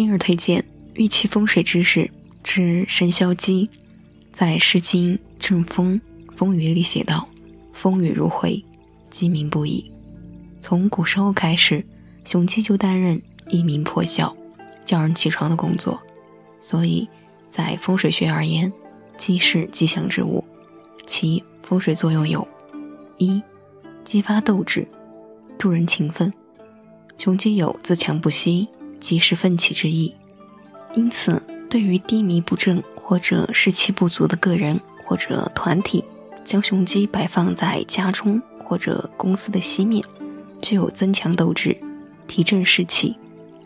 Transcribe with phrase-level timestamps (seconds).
[0.00, 2.10] 今日推荐玉器风水知识
[2.42, 3.68] 之生肖鸡，
[4.32, 6.00] 在《诗经·正风·
[6.34, 7.28] 风雨》里写道
[7.74, 8.64] ：“风雨如晦，
[9.10, 9.92] 鸡鸣不已。”
[10.58, 11.84] 从古时候开始，
[12.24, 13.20] 雄鸡就担任
[13.50, 14.34] 一鸣破晓、
[14.86, 16.00] 叫人起床的工作，
[16.62, 17.06] 所以
[17.50, 18.72] 在风水学而言，
[19.18, 20.42] 鸡是吉祥之物。
[21.06, 22.48] 其风水作用有：
[23.18, 23.42] 一、
[24.02, 24.88] 激发斗志，
[25.58, 26.32] 助人勤奋。
[27.18, 28.66] 雄鸡有自强不息。
[29.00, 30.14] 即是奋起之意，
[30.94, 36.04] 因此，对于低迷不振或者士气不足的个人或者团体，
[36.44, 40.04] 将雄鸡摆放在家中或者公司的西面，
[40.62, 41.76] 具有增强斗志、
[42.28, 43.16] 提振士气、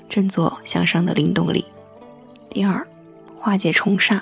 [0.09, 1.65] 振作向上的灵动力。
[2.49, 2.87] 第二，
[3.37, 4.21] 化解虫煞，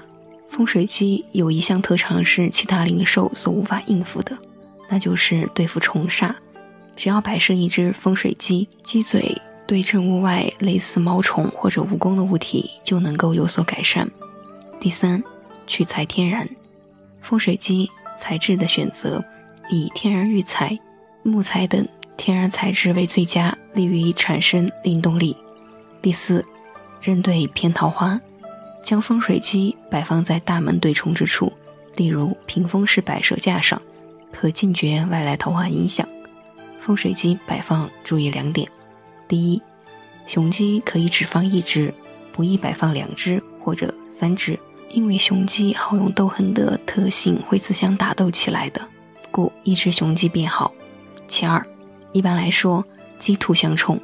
[0.51, 4.37] 风水鸡有一项特长是其他灵兽所无法应付的，
[4.89, 6.35] 那就是对付虫煞。
[6.97, 9.41] 只要摆设一只风水鸡，鸡嘴。
[9.73, 14.07] 对称屋外类似毛虫或者蜈蚣的物体就能够有所改善。
[14.79, 15.25] 第三，
[15.67, 16.47] 取材天然，
[17.23, 19.25] 风水机材质的选择
[19.71, 20.79] 以天然玉材、
[21.23, 25.35] 木材等天然材质为最佳，利于产生灵动力。
[26.03, 26.45] 第四，
[27.01, 28.21] 针对偏桃花，
[28.83, 31.51] 将风水机摆放在大门对冲之处，
[31.97, 33.81] 例如屏风式摆设架上，
[34.31, 36.07] 可禁绝外来桃花影响。
[36.79, 38.71] 风水机摆放注意两点。
[39.33, 39.63] 第一，
[40.27, 41.95] 雄鸡可以只放一只，
[42.35, 44.59] 不宜摆放两只或者三只，
[44.91, 48.83] 因为雄鸡好用斗狠的特性会自相打斗起来的，
[49.31, 50.71] 故一只雄鸡便好。
[51.29, 51.67] 其二，
[52.13, 52.85] 一般来说，
[53.19, 53.99] 鸡兔相冲，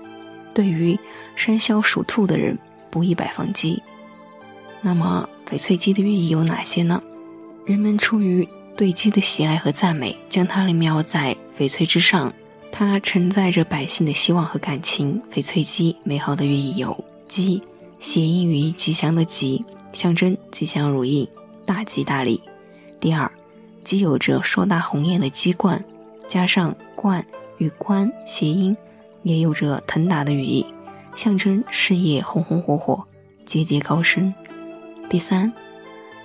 [0.55, 0.99] 对于
[1.37, 3.83] 生肖属兔的人不宜摆放鸡。
[4.81, 7.03] 那么，翡翠鸡的寓意有哪些呢？
[7.67, 12.33] 人们出于对鸡的喜爱和赞美，将它描在翡翠之上。
[12.79, 15.21] 它承载着百姓的希望和感情。
[15.33, 17.61] 翡翠鸡美好的寓意有：鸡
[17.99, 21.29] 谐音于吉祥的吉，象征吉祥如意、
[21.67, 22.41] 大吉大利。
[23.01, 23.29] 第二，
[23.83, 25.85] 鸡有着硕大红艳的鸡冠，
[26.29, 28.77] 加上冠与冠谐音，
[29.25, 30.65] 也有着腾达的寓意，
[31.17, 33.05] 象征事业红红火火、
[33.45, 34.33] 节节高升。
[35.11, 35.53] 第三，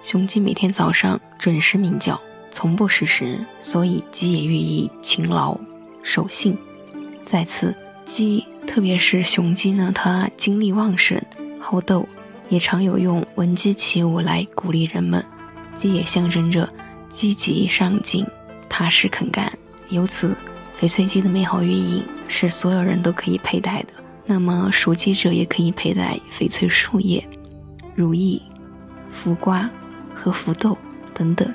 [0.04, 2.22] 雄鸡每天早上准时鸣叫，
[2.52, 5.58] 从不失时，所以鸡也寓意勤劳。
[6.04, 6.56] 守信，
[7.26, 7.74] 在此
[8.06, 11.20] 鸡，特别是雄鸡呢，它精力旺盛，
[11.60, 12.08] 好斗，
[12.50, 15.26] 也常有用闻鸡起舞来鼓励人们。
[15.76, 16.70] 鸡也象征着
[17.10, 18.24] 积极上进、
[18.70, 19.52] 踏实肯干。
[19.90, 20.36] 由此，
[20.80, 23.88] 翡翠鸡的美好寓意是所有人都可以佩戴的。
[24.26, 27.28] 那么，属鸡者也可以佩戴翡翠树叶、
[27.96, 28.42] 如意、
[29.12, 29.70] 福瓜
[30.14, 30.78] 和福豆
[31.14, 31.52] 等等。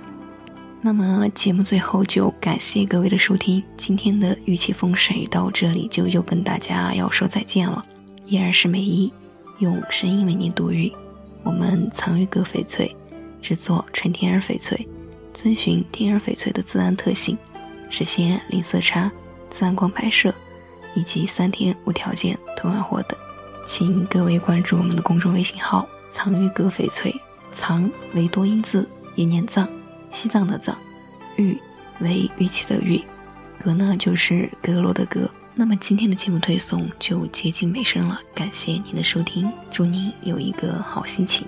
[0.80, 7.84] 那么节目最后就感谢各位的收听，今天的玉器风水到这里就又跟大家要说再见了。
[8.26, 9.12] 依然是美一
[9.58, 10.90] 用声音为您读玉，
[11.42, 12.94] 我们藏玉阁翡翠
[13.42, 14.88] 制作纯天然翡翠，
[15.34, 17.36] 遵循天然翡翠的自然特性，
[17.90, 19.10] 实现零色差、
[19.50, 20.32] 自然光拍摄
[20.94, 23.18] 以及三天无条件退换货等。
[23.66, 27.14] 请各位关注我们的公众微信号“藏玉阁翡翠”，
[27.52, 29.68] 藏为多音字，也念藏。
[30.12, 30.76] 西藏的藏，
[31.36, 31.58] 玉
[32.00, 33.02] 为玉器的玉，
[33.62, 35.28] 阁呢就是阁楼的阁。
[35.54, 41.46] 那么今天的节目推送就接近尾声了，感谢您的收听，祝您有一个好心情。